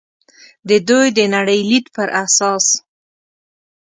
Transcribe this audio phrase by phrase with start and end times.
[0.69, 2.65] د دوی د نړۍ لید پر اساس.